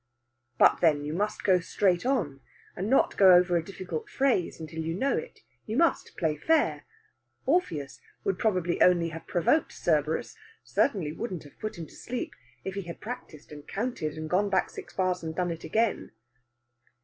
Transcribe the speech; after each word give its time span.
But, 0.57 0.79
then, 0.81 1.03
you 1.05 1.13
must 1.13 1.43
go 1.43 1.59
straight 1.59 2.07
on, 2.07 2.41
and 2.75 2.89
not 2.89 3.17
go 3.17 3.35
over 3.35 3.55
a 3.55 3.63
difficult 3.63 4.09
phrase 4.09 4.59
until 4.59 4.79
you 4.79 4.95
know 4.95 5.15
it. 5.15 5.41
You 5.67 5.77
must 5.77 6.17
play 6.17 6.35
fair. 6.35 6.85
Orpheus 7.45 8.01
would 8.23 8.39
probably 8.39 8.81
only 8.81 9.09
have 9.09 9.27
provoked 9.27 9.79
Cerberus 9.79 10.35
certainly 10.63 11.11
wouldn't 11.11 11.43
have 11.43 11.59
put 11.59 11.77
him 11.77 11.85
to 11.85 11.95
sleep 11.95 12.33
if 12.63 12.73
he 12.73 12.81
had 12.81 12.99
practised, 12.99 13.51
and 13.51 13.67
counted, 13.67 14.17
and 14.17 14.27
gone 14.27 14.49
back 14.49 14.71
six 14.71 14.91
bars 14.91 15.21
and 15.21 15.35
done 15.35 15.51
it 15.51 15.63
again. 15.63 16.11